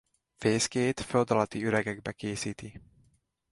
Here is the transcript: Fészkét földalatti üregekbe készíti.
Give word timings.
Fészkét 0.37 0.99
földalatti 0.99 1.63
üregekbe 1.65 2.11
készíti. 2.11 2.81